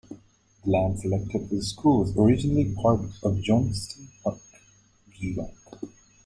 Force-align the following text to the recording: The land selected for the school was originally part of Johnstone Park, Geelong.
The 0.63 0.71
land 0.71 0.97
selected 0.99 1.29
for 1.31 1.39
the 1.55 1.61
school 1.61 1.99
was 1.99 2.17
originally 2.17 2.73
part 2.73 3.01
of 3.21 3.39
Johnstone 3.39 4.09
Park, 4.23 4.39
Geelong. 5.13 5.53